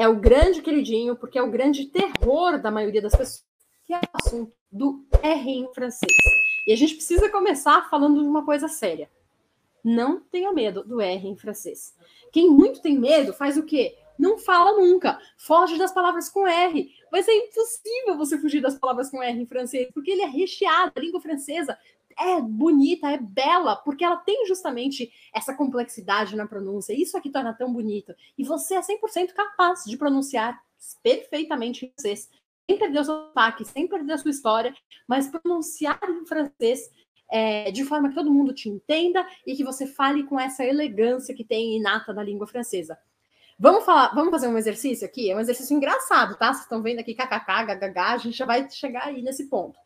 é 0.00 0.08
o 0.08 0.16
grande 0.16 0.62
queridinho, 0.62 1.14
porque 1.14 1.38
é 1.38 1.42
o 1.42 1.50
grande 1.50 1.84
terror 1.84 2.58
da 2.58 2.70
maioria 2.70 3.02
das 3.02 3.14
pessoas, 3.14 3.44
que 3.84 3.92
é 3.92 3.98
o 3.98 4.00
assunto 4.14 4.50
do 4.72 5.04
R 5.22 5.50
em 5.50 5.68
francês. 5.74 6.10
E 6.66 6.72
a 6.72 6.76
gente 6.76 6.94
precisa 6.94 7.28
começar 7.28 7.86
falando 7.90 8.22
de 8.22 8.26
uma 8.26 8.42
coisa 8.42 8.66
séria. 8.66 9.10
Não 9.84 10.18
tenha 10.18 10.54
medo 10.54 10.82
do 10.82 11.02
R 11.02 11.28
em 11.28 11.36
francês. 11.36 11.94
Quem 12.32 12.48
muito 12.48 12.80
tem 12.80 12.98
medo 12.98 13.34
faz 13.34 13.58
o 13.58 13.62
quê? 13.62 13.94
Não 14.18 14.38
fala 14.38 14.72
nunca. 14.72 15.20
Foge 15.36 15.76
das 15.76 15.92
palavras 15.92 16.30
com 16.30 16.48
R. 16.48 16.90
Vai 17.10 17.22
ser 17.22 17.32
impossível 17.32 18.16
você 18.16 18.38
fugir 18.38 18.62
das 18.62 18.78
palavras 18.78 19.10
com 19.10 19.22
R 19.22 19.38
em 19.38 19.46
francês, 19.46 19.90
porque 19.92 20.12
ele 20.12 20.22
é 20.22 20.26
recheado. 20.26 20.92
A 20.96 21.00
língua 21.00 21.20
francesa 21.20 21.76
é 22.20 22.40
bonita, 22.40 23.10
é 23.10 23.16
bela, 23.16 23.76
porque 23.76 24.04
ela 24.04 24.16
tem 24.16 24.46
justamente 24.46 25.10
essa 25.34 25.54
complexidade 25.54 26.36
na 26.36 26.46
pronúncia. 26.46 26.92
Isso 26.92 27.16
aqui 27.16 27.30
torna 27.30 27.54
tão 27.54 27.72
bonito. 27.72 28.14
E 28.36 28.44
você 28.44 28.74
é 28.74 28.80
100% 28.80 29.32
capaz 29.32 29.84
de 29.84 29.96
pronunciar 29.96 30.60
perfeitamente 31.02 31.86
em 31.86 31.88
francês, 31.88 32.28
sem 32.68 32.78
perder 32.78 33.00
o 33.00 33.04
seu 33.04 33.14
sotaque, 33.14 33.64
sem 33.64 33.88
perder 33.88 34.12
a 34.12 34.18
sua 34.18 34.30
história, 34.30 34.74
mas 35.08 35.28
pronunciar 35.28 35.98
em 36.08 36.26
francês 36.26 36.90
é, 37.30 37.70
de 37.70 37.84
forma 37.84 38.08
que 38.10 38.14
todo 38.14 38.32
mundo 38.32 38.52
te 38.52 38.68
entenda 38.68 39.26
e 39.46 39.54
que 39.56 39.64
você 39.64 39.86
fale 39.86 40.24
com 40.24 40.38
essa 40.38 40.64
elegância 40.64 41.34
que 41.34 41.44
tem 41.44 41.76
inata 41.76 42.12
na 42.12 42.22
língua 42.22 42.46
francesa. 42.46 42.98
Vamos 43.58 43.84
falar, 43.84 44.14
vamos 44.14 44.30
fazer 44.30 44.48
um 44.48 44.58
exercício 44.58 45.06
aqui? 45.06 45.30
É 45.30 45.36
um 45.36 45.40
exercício 45.40 45.76
engraçado, 45.76 46.36
tá? 46.36 46.48
Vocês 46.48 46.62
estão 46.62 46.82
vendo 46.82 46.98
aqui 46.98 47.14
kkk, 47.14 47.66
ggg, 47.66 47.98
a 47.98 48.16
gente 48.18 48.36
já 48.36 48.46
vai 48.46 48.68
chegar 48.70 49.04
aí 49.04 49.22
nesse 49.22 49.48
ponto. 49.48 49.78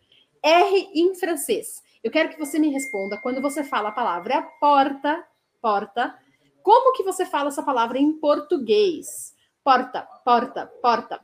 R 0.43 0.91
em 0.95 1.15
francês. 1.15 1.82
Eu 2.05 2.11
quero 2.11 2.29
que 2.29 2.39
você 2.39 2.59
me 2.59 2.69
responda 2.69 3.17
quando 3.17 3.41
você 3.41 3.65
fala 3.65 3.89
a 3.89 3.93
palavra 3.93 4.43
porta, 4.61 5.27
porta, 5.63 6.15
como 6.63 6.93
que 6.93 7.03
você 7.03 7.25
fala 7.25 7.49
essa 7.49 7.63
palavra 7.63 7.99
em 7.99 8.13
português? 8.13 9.35
Porta, 9.65 10.03
porta, 10.23 10.67
porta. 10.83 11.21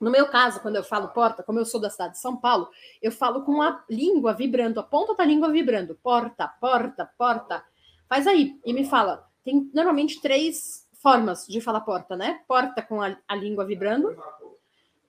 No 0.00 0.12
meu 0.12 0.28
caso, 0.28 0.60
quando 0.60 0.76
eu 0.76 0.84
falo 0.84 1.08
porta, 1.08 1.42
como 1.42 1.58
eu 1.58 1.64
sou 1.64 1.80
da 1.80 1.90
cidade 1.90 2.12
de 2.12 2.20
São 2.20 2.36
Paulo, 2.36 2.68
eu 3.02 3.10
falo 3.10 3.42
com 3.42 3.60
a 3.60 3.82
língua 3.90 4.32
vibrando, 4.32 4.78
a 4.78 4.84
ponta 4.84 5.16
da 5.16 5.24
língua 5.24 5.50
vibrando. 5.50 5.96
Porta, 5.96 6.46
porta, 6.60 7.10
porta. 7.18 7.64
Faz 8.08 8.28
aí 8.28 8.56
e 8.64 8.72
me 8.72 8.84
fala. 8.84 9.28
Tem 9.42 9.68
normalmente 9.74 10.20
três 10.20 10.88
formas 11.02 11.44
de 11.44 11.60
falar 11.60 11.80
porta, 11.80 12.14
né? 12.14 12.40
Porta 12.46 12.82
com 12.82 13.02
a, 13.02 13.16
a 13.26 13.34
língua 13.34 13.64
vibrando. 13.64 14.16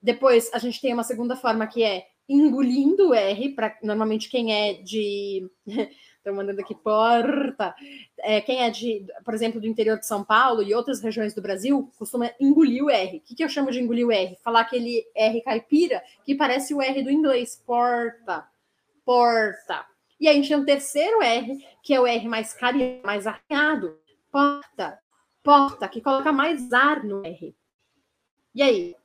Depois 0.02 0.50
a 0.52 0.58
gente 0.58 0.80
tem 0.80 0.92
uma 0.92 1.04
segunda 1.04 1.36
forma 1.36 1.64
que 1.68 1.84
é 1.84 2.08
engolindo 2.28 3.08
o 3.08 3.14
R, 3.14 3.50
para 3.50 3.76
normalmente 3.82 4.28
quem 4.28 4.52
é 4.52 4.74
de. 4.74 5.48
Estou 6.18 6.34
mandando 6.34 6.60
aqui 6.60 6.74
porta. 6.74 7.72
É, 8.18 8.40
quem 8.40 8.64
é 8.64 8.68
de, 8.68 9.06
por 9.24 9.32
exemplo, 9.32 9.60
do 9.60 9.66
interior 9.66 9.96
de 9.96 10.08
São 10.08 10.24
Paulo 10.24 10.60
e 10.60 10.74
outras 10.74 11.00
regiões 11.00 11.32
do 11.32 11.40
Brasil, 11.40 11.88
costuma 11.96 12.32
engolir 12.40 12.82
o 12.82 12.90
R. 12.90 13.18
O 13.18 13.20
que, 13.20 13.36
que 13.36 13.44
eu 13.44 13.48
chamo 13.48 13.70
de 13.70 13.80
engolir 13.80 14.04
o 14.04 14.10
R? 14.10 14.36
Falar 14.42 14.62
aquele 14.62 15.06
R 15.14 15.40
caipira 15.42 16.02
que 16.24 16.34
parece 16.34 16.74
o 16.74 16.82
R 16.82 17.00
do 17.00 17.12
inglês. 17.12 17.62
Porta. 17.64 18.44
Porta. 19.04 19.86
E 20.18 20.26
aí 20.26 20.32
a 20.32 20.36
gente 20.36 20.48
tem 20.48 20.56
um 20.56 20.64
terceiro 20.64 21.22
R, 21.22 21.64
que 21.80 21.94
é 21.94 22.00
o 22.00 22.06
R 22.06 22.26
mais 22.26 22.52
cari, 22.52 23.00
mais 23.04 23.24
arranhado. 23.26 23.96
Porta. 24.32 24.98
Porta, 25.44 25.86
que 25.86 26.00
coloca 26.00 26.32
mais 26.32 26.72
ar 26.72 27.04
no 27.04 27.24
R. 27.24 27.54
E 28.52 28.62
aí? 28.62 28.96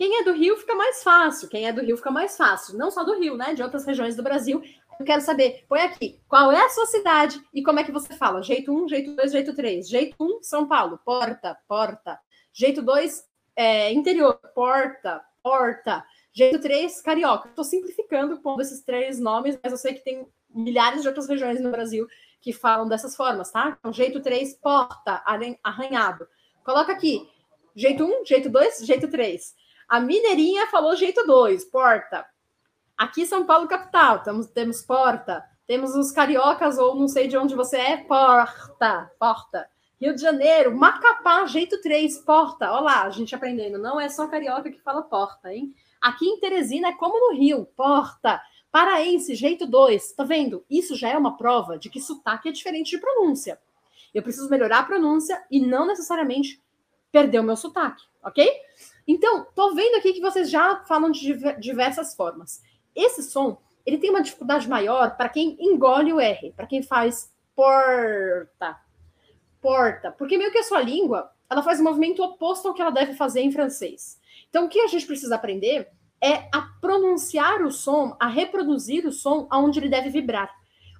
Quem 0.00 0.16
é 0.16 0.24
do 0.24 0.32
Rio 0.32 0.56
fica 0.56 0.74
mais 0.74 1.02
fácil. 1.02 1.46
Quem 1.46 1.68
é 1.68 1.72
do 1.74 1.82
Rio 1.82 1.94
fica 1.94 2.10
mais 2.10 2.34
fácil. 2.34 2.78
Não 2.78 2.90
só 2.90 3.04
do 3.04 3.20
Rio, 3.20 3.36
né? 3.36 3.52
De 3.52 3.62
outras 3.62 3.84
regiões 3.84 4.16
do 4.16 4.22
Brasil. 4.22 4.62
Eu 4.98 5.04
quero 5.04 5.20
saber, 5.20 5.66
põe 5.68 5.82
aqui, 5.82 6.18
qual 6.26 6.50
é 6.50 6.64
a 6.64 6.70
sua 6.70 6.86
cidade 6.86 7.38
e 7.52 7.62
como 7.62 7.80
é 7.80 7.84
que 7.84 7.92
você 7.92 8.14
fala? 8.14 8.42
Jeito 8.42 8.72
1, 8.72 8.88
jeito 8.88 9.14
2, 9.14 9.30
jeito 9.30 9.54
3. 9.54 9.86
Jeito 9.86 10.16
1, 10.18 10.42
São 10.42 10.66
Paulo, 10.66 10.98
porta, 11.04 11.54
porta. 11.68 12.18
Jeito 12.50 12.80
2, 12.80 13.24
é, 13.54 13.92
interior, 13.92 14.40
porta, 14.54 15.22
porta. 15.42 16.02
Jeito 16.32 16.58
3, 16.58 17.02
carioca. 17.02 17.50
Estou 17.50 17.62
simplificando 17.62 18.40
pondo 18.40 18.62
esses 18.62 18.82
três 18.82 19.20
nomes, 19.20 19.58
mas 19.62 19.70
eu 19.70 19.78
sei 19.78 19.92
que 19.92 20.02
tem 20.02 20.26
milhares 20.48 21.02
de 21.02 21.08
outras 21.08 21.28
regiões 21.28 21.60
no 21.60 21.70
Brasil 21.70 22.06
que 22.40 22.54
falam 22.54 22.88
dessas 22.88 23.14
formas, 23.14 23.50
tá? 23.50 23.76
Então, 23.78 23.92
jeito 23.92 24.18
3, 24.22 24.54
porta, 24.62 25.22
arranhado. 25.62 26.26
Coloca 26.64 26.90
aqui, 26.90 27.28
jeito 27.76 28.02
1, 28.02 28.24
jeito 28.24 28.48
2, 28.48 28.78
jeito 28.86 29.06
3. 29.06 29.59
A 29.90 29.98
Mineirinha 29.98 30.68
falou 30.68 30.94
jeito 30.94 31.26
2, 31.26 31.64
porta. 31.64 32.24
Aqui 32.96 33.26
São 33.26 33.44
Paulo 33.44 33.66
capital, 33.66 34.22
temos, 34.22 34.46
temos 34.46 34.82
porta. 34.82 35.44
Temos 35.66 35.96
os 35.96 36.12
cariocas, 36.12 36.78
ou 36.78 36.94
não 36.94 37.08
sei 37.08 37.26
de 37.26 37.36
onde 37.36 37.56
você 37.56 37.76
é, 37.76 37.96
porta, 37.96 39.10
porta. 39.18 39.68
Rio 40.00 40.14
de 40.14 40.20
Janeiro, 40.20 40.76
Macapá, 40.76 41.44
jeito 41.44 41.80
3, 41.80 42.18
porta. 42.18 42.70
Olha 42.70 42.82
lá, 42.82 43.02
a 43.02 43.10
gente 43.10 43.34
aprendendo. 43.34 43.78
Não 43.78 44.00
é 44.00 44.08
só 44.08 44.28
carioca 44.28 44.70
que 44.70 44.80
fala 44.80 45.02
porta, 45.02 45.52
hein? 45.52 45.74
Aqui 46.00 46.24
em 46.24 46.38
Teresina 46.38 46.90
é 46.90 46.92
como 46.92 47.18
no 47.18 47.36
Rio, 47.36 47.66
porta. 47.76 48.40
Paraense, 48.70 49.34
jeito 49.34 49.66
2. 49.66 50.12
Tá 50.12 50.22
vendo? 50.22 50.64
Isso 50.70 50.94
já 50.94 51.08
é 51.08 51.18
uma 51.18 51.36
prova 51.36 51.76
de 51.76 51.90
que 51.90 52.00
sotaque 52.00 52.48
é 52.48 52.52
diferente 52.52 52.90
de 52.90 52.98
pronúncia. 52.98 53.60
Eu 54.14 54.22
preciso 54.22 54.48
melhorar 54.48 54.78
a 54.78 54.84
pronúncia 54.84 55.44
e 55.50 55.60
não 55.60 55.84
necessariamente 55.84 56.62
perder 57.10 57.40
o 57.40 57.44
meu 57.44 57.56
sotaque, 57.56 58.02
ok? 58.22 58.48
Então, 59.06 59.46
tô 59.54 59.74
vendo 59.74 59.96
aqui 59.96 60.12
que 60.12 60.20
vocês 60.20 60.50
já 60.50 60.84
falam 60.84 61.10
de 61.10 61.34
diversas 61.58 62.14
formas. 62.14 62.62
Esse 62.94 63.22
som, 63.22 63.60
ele 63.84 63.98
tem 63.98 64.10
uma 64.10 64.22
dificuldade 64.22 64.68
maior 64.68 65.16
para 65.16 65.28
quem 65.28 65.56
engole 65.60 66.12
o 66.12 66.20
R, 66.20 66.52
para 66.52 66.66
quem 66.66 66.82
faz 66.82 67.32
porta. 67.54 68.78
Porta, 69.60 70.12
porque 70.12 70.38
meio 70.38 70.52
que 70.52 70.58
a 70.58 70.62
sua 70.62 70.80
língua, 70.80 71.30
ela 71.48 71.62
faz 71.62 71.78
o 71.78 71.82
um 71.82 71.84
movimento 71.84 72.22
oposto 72.22 72.68
ao 72.68 72.74
que 72.74 72.80
ela 72.80 72.90
deve 72.90 73.14
fazer 73.14 73.40
em 73.40 73.52
francês. 73.52 74.18
Então, 74.48 74.66
o 74.66 74.68
que 74.68 74.80
a 74.80 74.86
gente 74.86 75.06
precisa 75.06 75.34
aprender 75.34 75.88
é 76.22 76.48
a 76.52 76.62
pronunciar 76.80 77.62
o 77.62 77.70
som, 77.70 78.16
a 78.20 78.26
reproduzir 78.26 79.06
o 79.06 79.12
som 79.12 79.46
aonde 79.50 79.78
ele 79.78 79.88
deve 79.88 80.10
vibrar. 80.10 80.54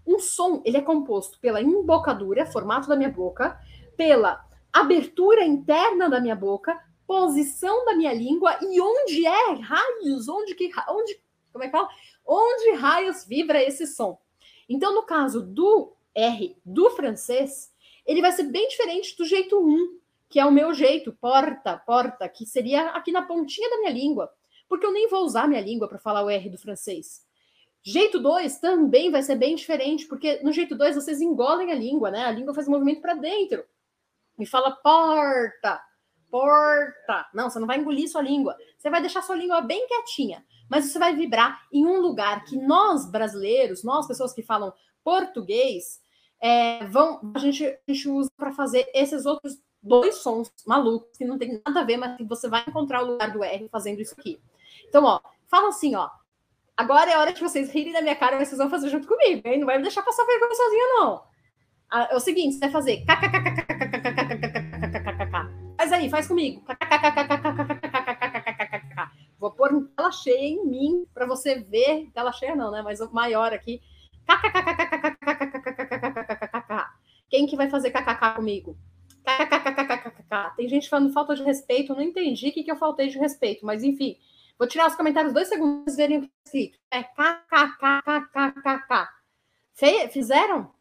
Um 0.06 0.18
som, 0.18 0.62
ele 0.64 0.76
é 0.76 0.82
composto 0.82 1.38
pela 1.38 1.60
embocadura, 1.60 2.46
formato 2.46 2.88
da 2.88 2.96
minha 2.96 3.10
boca, 3.10 3.58
pela 3.96 4.44
abertura 4.72 5.44
interna 5.44 6.08
da 6.08 6.20
minha 6.20 6.36
boca, 6.36 6.78
posição 7.06 7.84
da 7.84 7.94
minha 7.94 8.12
língua 8.12 8.58
e 8.62 8.80
onde 8.80 9.26
é 9.26 9.52
raios, 9.54 10.28
onde 10.28 10.54
que 10.54 10.70
onde 10.88 11.20
como 11.52 11.64
é 11.64 11.66
que 11.66 11.72
fala? 11.72 11.88
Onde 12.26 12.72
raios 12.72 13.24
vibra 13.24 13.62
esse 13.62 13.86
som? 13.86 14.18
Então, 14.68 14.94
no 14.94 15.02
caso 15.02 15.42
do 15.42 15.92
R 16.14 16.56
do 16.64 16.90
francês, 16.90 17.72
ele 18.06 18.20
vai 18.20 18.32
ser 18.32 18.44
bem 18.44 18.68
diferente 18.68 19.16
do 19.16 19.24
jeito 19.24 19.58
1, 19.58 19.98
que 20.28 20.38
é 20.38 20.46
o 20.46 20.52
meu 20.52 20.72
jeito, 20.72 21.12
porta, 21.20 21.76
porta, 21.76 22.28
que 22.28 22.46
seria 22.46 22.90
aqui 22.90 23.10
na 23.10 23.22
pontinha 23.22 23.68
da 23.68 23.78
minha 23.78 23.90
língua, 23.90 24.30
porque 24.68 24.86
eu 24.86 24.92
nem 24.92 25.08
vou 25.08 25.24
usar 25.24 25.48
minha 25.48 25.60
língua 25.60 25.88
para 25.88 25.98
falar 25.98 26.24
o 26.24 26.30
R 26.30 26.48
do 26.48 26.58
francês. 26.58 27.26
Jeito 27.82 28.20
2 28.20 28.58
também 28.58 29.10
vai 29.10 29.22
ser 29.22 29.36
bem 29.36 29.56
diferente, 29.56 30.06
porque 30.06 30.40
no 30.42 30.52
jeito 30.52 30.76
2 30.76 30.94
vocês 30.94 31.20
engolem 31.20 31.72
a 31.72 31.74
língua, 31.74 32.10
né? 32.10 32.24
A 32.24 32.30
língua 32.30 32.54
faz 32.54 32.68
um 32.68 32.72
movimento 32.72 33.00
para 33.00 33.14
dentro. 33.14 33.64
Me 34.40 34.46
fala 34.46 34.70
porta, 34.70 35.82
porta. 36.30 37.28
Não, 37.34 37.50
você 37.50 37.58
não 37.58 37.66
vai 37.66 37.78
engolir 37.78 38.08
sua 38.10 38.22
língua. 38.22 38.56
Você 38.78 38.88
vai 38.88 39.02
deixar 39.02 39.20
sua 39.20 39.36
língua 39.36 39.60
bem 39.60 39.86
quietinha, 39.86 40.42
mas 40.66 40.86
você 40.86 40.98
vai 40.98 41.14
vibrar 41.14 41.60
em 41.70 41.84
um 41.84 42.00
lugar 42.00 42.42
que 42.46 42.56
nós 42.56 43.04
brasileiros, 43.04 43.84
nós 43.84 44.06
pessoas 44.06 44.32
que 44.32 44.42
falam 44.42 44.72
português, 45.04 46.00
é, 46.40 46.86
vão 46.86 47.20
a 47.34 47.38
gente, 47.38 47.66
a 47.66 47.92
gente 47.92 48.08
usa 48.08 48.30
para 48.34 48.50
fazer 48.50 48.90
esses 48.94 49.26
outros 49.26 49.60
dois 49.82 50.14
sons 50.14 50.50
malucos 50.66 51.18
que 51.18 51.24
não 51.26 51.36
tem 51.36 51.60
nada 51.66 51.80
a 51.80 51.84
ver, 51.84 51.98
mas 51.98 52.16
que 52.16 52.24
você 52.24 52.48
vai 52.48 52.64
encontrar 52.66 53.02
o 53.02 53.06
lugar 53.08 53.30
do 53.30 53.44
R 53.44 53.68
fazendo 53.68 54.00
isso 54.00 54.14
aqui. 54.18 54.40
Então, 54.88 55.04
ó, 55.04 55.20
fala 55.48 55.68
assim, 55.68 55.94
ó. 55.94 56.08
Agora 56.74 57.10
é 57.10 57.18
hora 57.18 57.34
de 57.34 57.42
vocês 57.42 57.70
rirem 57.70 57.92
da 57.92 58.00
minha 58.00 58.16
cara, 58.16 58.38
mas 58.38 58.48
vocês 58.48 58.58
vão 58.58 58.70
fazer 58.70 58.88
junto 58.88 59.06
comigo, 59.06 59.46
hein? 59.46 59.58
Não 59.58 59.66
vai 59.66 59.76
me 59.76 59.82
deixar 59.82 60.00
passar 60.00 60.24
vergonha 60.24 60.54
sozinha, 60.54 60.86
não. 60.94 61.30
É 61.92 62.16
o 62.16 62.20
seguinte, 62.20 62.54
você 62.54 62.60
vai 62.60 62.70
fazer 62.70 63.04
Faz 65.90 66.02
aí, 66.02 66.08
faz 66.08 66.28
comigo. 66.28 66.62
Vou 69.40 69.50
pôr 69.50 69.74
um 69.74 69.84
tela 69.86 70.12
cheia 70.12 70.46
em 70.46 70.64
mim 70.64 71.04
para 71.12 71.26
você 71.26 71.58
ver. 71.58 72.08
Tela 72.14 72.30
cheia 72.30 72.54
não, 72.54 72.70
né? 72.70 72.80
Mas 72.80 73.00
maior 73.10 73.52
aqui. 73.52 73.82
Quem 77.28 77.44
que 77.44 77.56
vai 77.56 77.68
fazer 77.68 77.90
kkk 77.90 78.36
comigo? 78.36 78.78
Tem 80.56 80.68
gente 80.68 80.88
falando 80.88 81.12
falta 81.12 81.34
de 81.34 81.42
respeito. 81.42 81.92
Não 81.92 82.02
entendi 82.02 82.50
o 82.50 82.52
que, 82.52 82.62
que 82.62 82.70
eu 82.70 82.76
faltei 82.76 83.08
de 83.08 83.18
respeito, 83.18 83.66
mas 83.66 83.82
enfim. 83.82 84.16
Vou 84.56 84.68
tirar 84.68 84.86
os 84.86 84.94
comentários 84.94 85.32
dois 85.32 85.48
segundos 85.48 85.92
e 85.92 85.96
verem 85.96 86.18
o 86.18 86.20
que 86.20 86.26
está 86.28 86.38
escrito. 86.44 86.78
É 86.92 87.02
kkkkkkk. 87.02 88.28
Fizeram? 90.12 90.72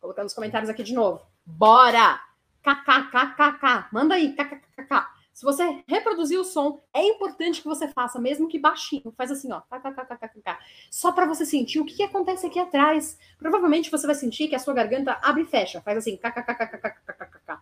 Colocando 0.00 0.28
os 0.28 0.34
comentários 0.34 0.70
aqui 0.70 0.84
de 0.84 0.94
novo. 0.94 1.26
Bora! 1.44 2.33
Kkkk. 2.64 3.88
Manda 3.92 4.14
aí, 4.14 4.34
kkkk. 4.34 5.06
Se 5.32 5.44
você 5.44 5.84
reproduzir 5.86 6.38
o 6.38 6.44
som, 6.44 6.80
é 6.94 7.04
importante 7.06 7.60
que 7.60 7.66
você 7.66 7.88
faça, 7.88 8.20
mesmo 8.20 8.48
que 8.48 8.58
baixinho. 8.58 9.12
Faz 9.16 9.30
assim, 9.30 9.52
ó, 9.52 9.60
kkkk. 9.60 10.56
Só 10.90 11.12
para 11.12 11.26
você 11.26 11.44
sentir 11.44 11.80
o 11.80 11.84
que, 11.84 11.94
que 11.94 12.02
acontece 12.02 12.46
aqui 12.46 12.58
atrás. 12.58 13.18
Provavelmente 13.38 13.90
você 13.90 14.06
vai 14.06 14.14
sentir 14.14 14.48
que 14.48 14.54
a 14.54 14.60
sua 14.60 14.72
garganta 14.72 15.18
abre 15.22 15.42
e 15.42 15.46
fecha. 15.46 15.82
Faz 15.82 15.98
assim, 15.98 16.16
kkkk. 16.16 17.58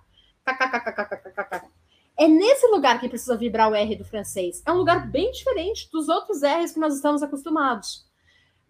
lugar 2.83 3.01
que 3.01 3.09
precisa 3.09 3.37
vibrar 3.37 3.71
o 3.71 3.75
R 3.75 3.97
do 3.97 4.05
francês? 4.05 4.63
É 4.67 4.73
um 4.73 4.77
lugar 4.77 5.09
bem 5.09 5.31
diferente 5.31 5.89
dos 5.91 6.09
outros 6.09 6.43
R's 6.43 6.73
que 6.73 6.81
nós 6.81 6.95
estamos 6.95 7.23
acostumados. 7.23 8.07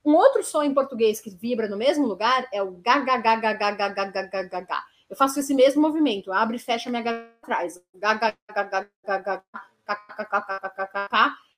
Um 0.04 0.14
outro 0.14 0.44
som 0.44 0.62
em 0.62 0.74
português 0.74 1.20
que 1.20 1.30
vibra 1.30 1.68
no 1.68 1.76
mesmo 1.76 2.06
lugar 2.06 2.46
é 2.52 2.62
o 2.62 2.72
ga 2.72 2.98
eu 5.12 5.16
faço 5.16 5.38
esse 5.40 5.52
mesmo 5.52 5.82
movimento, 5.82 6.32
abre 6.32 6.56
e 6.56 6.58
fecha 6.58 6.88
minha 6.88 7.02
garganta 7.02 7.34
atrás. 7.42 7.78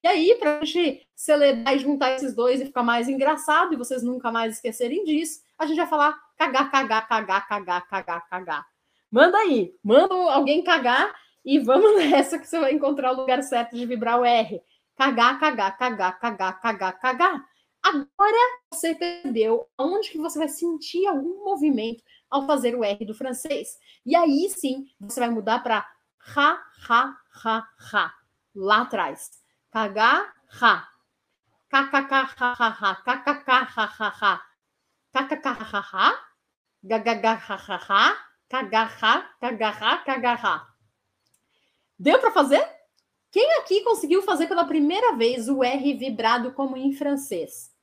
E 0.02 0.08
aí, 0.08 0.34
para 0.40 0.58
a 0.58 0.64
gente 0.64 1.06
celebrar 1.14 1.76
e 1.76 1.78
juntar 1.78 2.16
esses 2.16 2.34
dois 2.34 2.60
e 2.60 2.64
ficar 2.64 2.82
mais 2.82 3.08
engraçado, 3.08 3.72
e 3.72 3.76
vocês 3.76 4.02
nunca 4.02 4.32
mais 4.32 4.56
esquecerem 4.56 5.04
disso, 5.04 5.42
a 5.56 5.66
gente 5.66 5.76
vai 5.76 5.86
falar 5.86 6.20
cagar, 6.36 6.68
cagar, 6.68 7.06
cagar, 7.06 7.46
cagar, 7.46 7.88
cagar, 7.88 8.28
cagar. 8.28 8.66
Manda 9.08 9.38
aí, 9.38 9.72
manda 9.84 10.12
alguém 10.32 10.64
cagar 10.64 11.14
e 11.44 11.60
vamos 11.60 11.94
nessa 12.10 12.40
que 12.40 12.48
você 12.48 12.58
vai 12.58 12.72
encontrar 12.72 13.12
o 13.12 13.16
lugar 13.16 13.40
certo 13.44 13.76
de 13.76 13.86
vibrar 13.86 14.18
o 14.18 14.24
R. 14.24 14.60
Cagar, 14.96 15.38
cagar, 15.38 15.78
cagar, 15.78 16.18
cagar, 16.18 16.60
cagar, 16.60 16.98
cagar. 16.98 17.44
Agora 17.84 18.38
você 18.72 18.94
percebeu 18.94 19.69
onde 19.78 20.08
que 20.08 20.16
você 20.16 20.38
vai 20.38 20.48
sentir 20.48 21.06
algum 21.06 21.44
movimento 21.44 22.02
ao 22.31 22.46
fazer 22.46 22.75
o 22.75 22.82
R 22.82 23.04
do 23.04 23.12
francês. 23.12 23.76
E 24.06 24.16
aí 24.16 24.48
sim, 24.48 24.86
você 24.98 25.20
vai 25.20 25.28
mudar 25.28 25.62
para 25.62 25.86
ra, 26.19 26.64
ra, 26.78 27.14
ra, 27.31 27.69
ra, 27.76 28.14
lá 28.54 28.81
atrás. 28.81 29.32
Cagar, 29.70 30.34
ra. 30.48 30.88
Kkk, 31.69 32.14
ha, 32.14 32.54
ha, 32.58 32.69
ha, 32.70 32.94
kkk, 32.94 33.50
ha, 33.50 33.84
ha, 33.84 34.08
ha. 34.19 34.42
Kkk, 35.12 35.46
ha, 35.46 35.52
ha, 35.52 35.80
ha. 35.92 36.28
Gagaga, 36.82 37.34
ha, 37.34 37.54
ha, 37.54 37.80
ha. 37.87 38.16
Cagarra, 38.48 39.30
cagarra, 39.38 39.98
cagarra. 39.98 40.69
Deu 41.98 42.19
para 42.19 42.30
fazer? 42.30 42.66
Quem 43.30 43.58
aqui 43.58 43.82
conseguiu 43.82 44.22
fazer 44.22 44.46
pela 44.46 44.64
primeira 44.64 45.14
vez 45.16 45.50
o 45.50 45.62
R 45.62 45.94
vibrado 45.94 46.52
como 46.54 46.78
em 46.78 46.94
francês? 46.94 47.74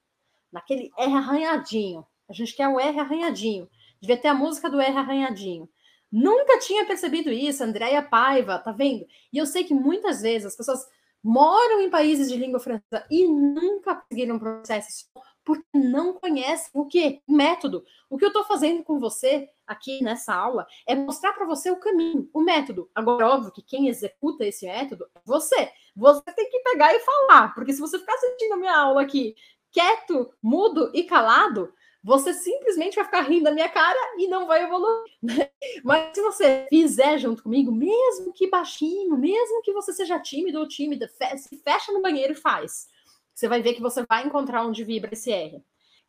Naquele 0.52 0.92
R 0.98 1.14
arranhadinho. 1.14 2.06
A 2.30 2.34
gente 2.34 2.56
quer 2.56 2.68
o 2.68 2.80
R 2.80 3.00
arranhadinho. 3.00 3.70
Devia 4.00 4.18
ter 4.18 4.30
a 4.30 4.34
música 4.34 4.70
do 4.70 4.80
R 4.80 4.98
arranhadinho. 4.98 5.70
Nunca 6.12 6.60
tinha 6.60 6.86
percebido 6.86 7.32
isso, 7.32 7.64
Andréia 7.64 8.02
Paiva, 8.02 8.60
tá 8.60 8.72
vendo? 8.72 9.06
E 9.32 9.38
eu 9.38 9.46
sei 9.46 9.64
que 9.64 9.74
muitas 9.74 10.22
vezes 10.22 10.48
as 10.48 10.58
pessoas 10.58 10.86
moram 11.24 11.82
em 11.82 11.90
países 11.90 12.30
de 12.30 12.36
língua 12.36 12.60
francesa 12.60 13.06
e 13.10 13.28
nunca 13.28 13.96
conseguiram 13.96 14.40
som 14.40 15.22
porque 15.44 15.66
não 15.74 16.14
conhecem 16.14 16.70
o 16.74 16.86
que? 16.86 17.22
O 17.28 17.34
método. 17.34 17.84
O 18.10 18.18
que 18.18 18.26
eu 18.26 18.28
estou 18.28 18.44
fazendo 18.44 18.84
com 18.84 19.00
você 19.00 19.50
aqui 19.66 20.04
nessa 20.04 20.34
aula 20.34 20.68
é 20.86 20.96
mostrar 20.96 21.34
para 21.34 21.46
você 21.46 21.72
o 21.72 21.80
caminho, 21.80 22.30
o 22.34 22.42
método. 22.42 22.90
Agora, 22.94 23.28
óbvio 23.30 23.52
que 23.52 23.62
quem 23.62 23.88
executa 23.88 24.46
esse 24.46 24.66
método 24.66 25.06
é 25.16 25.20
você. 25.26 25.72
Você 25.96 26.24
tem 26.36 26.50
que 26.50 26.60
pegar 26.60 26.94
e 26.94 27.00
falar, 27.00 27.54
porque 27.56 27.74
se 27.74 27.80
você 27.80 27.98
ficar 27.98 28.14
assistindo 28.14 28.54
a 28.54 28.58
minha 28.58 28.78
aula 28.78 29.02
aqui 29.02 29.36
quieto, 29.72 30.34
mudo 30.42 30.92
e 30.94 31.04
calado, 31.04 31.74
você 32.04 32.34
simplesmente 32.34 32.96
vai 32.96 33.06
ficar 33.06 33.22
rindo 33.22 33.44
da 33.44 33.52
minha 33.52 33.70
cara 33.70 34.00
e 34.18 34.28
não 34.28 34.48
vai 34.48 34.64
evoluir. 34.64 35.14
Mas 35.84 36.16
se 36.16 36.22
você 36.22 36.66
fizer 36.70 37.18
junto 37.20 37.44
comigo, 37.44 37.72
mesmo 37.72 38.34
que 38.34 38.50
baixinho, 38.50 39.18
mesmo 39.18 39.62
que 39.62 39.72
você 39.72 39.94
seja 39.94 40.20
tímido 40.20 40.60
ou 40.60 40.68
tímida, 40.68 41.08
se 41.38 41.58
fecha 41.58 41.92
no 41.92 42.02
banheiro 42.02 42.34
e 42.34 42.36
faz. 42.36 42.88
Você 43.34 43.48
vai 43.48 43.62
ver 43.62 43.74
que 43.74 43.82
você 43.82 44.04
vai 44.08 44.26
encontrar 44.26 44.66
onde 44.66 44.84
vibra 44.84 45.14
esse 45.14 45.32
R. 45.32 45.64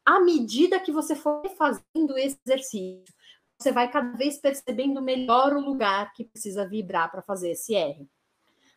À 0.04 0.18
medida 0.18 0.80
que 0.80 0.90
você 0.90 1.14
for 1.14 1.46
fazendo 1.56 2.18
esse 2.18 2.38
exercício, 2.44 3.14
você 3.58 3.70
vai 3.70 3.90
cada 3.90 4.16
vez 4.16 4.38
percebendo 4.38 5.00
melhor 5.00 5.52
o 5.52 5.60
lugar 5.60 6.12
que 6.14 6.24
precisa 6.24 6.66
vibrar 6.66 7.10
para 7.10 7.22
fazer 7.22 7.50
esse 7.50 7.74
R. 7.74 8.08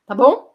Tá 0.05 0.13
bom? 0.13 0.54